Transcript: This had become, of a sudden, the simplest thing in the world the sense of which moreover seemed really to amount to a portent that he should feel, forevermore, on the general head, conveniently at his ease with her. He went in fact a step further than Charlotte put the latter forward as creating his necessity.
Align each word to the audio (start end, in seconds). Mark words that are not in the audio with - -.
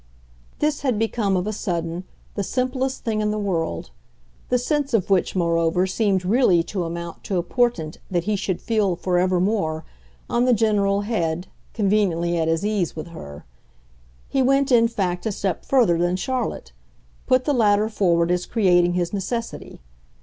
This 0.57 0.81
had 0.81 0.97
become, 0.97 1.37
of 1.37 1.45
a 1.45 1.53
sudden, 1.53 2.05
the 2.33 2.41
simplest 2.41 3.03
thing 3.03 3.21
in 3.21 3.29
the 3.29 3.37
world 3.37 3.91
the 4.49 4.57
sense 4.57 4.95
of 4.95 5.11
which 5.11 5.35
moreover 5.35 5.85
seemed 5.85 6.25
really 6.25 6.63
to 6.63 6.85
amount 6.85 7.23
to 7.25 7.37
a 7.37 7.43
portent 7.43 7.99
that 8.09 8.23
he 8.23 8.35
should 8.35 8.63
feel, 8.63 8.95
forevermore, 8.95 9.85
on 10.27 10.45
the 10.45 10.55
general 10.55 11.01
head, 11.01 11.45
conveniently 11.75 12.35
at 12.35 12.47
his 12.47 12.65
ease 12.65 12.95
with 12.95 13.09
her. 13.09 13.45
He 14.27 14.41
went 14.41 14.71
in 14.71 14.87
fact 14.87 15.27
a 15.27 15.31
step 15.31 15.63
further 15.65 15.99
than 15.99 16.15
Charlotte 16.15 16.71
put 17.27 17.45
the 17.45 17.53
latter 17.53 17.87
forward 17.87 18.31
as 18.31 18.47
creating 18.47 18.93
his 18.93 19.13
necessity. 19.13 19.81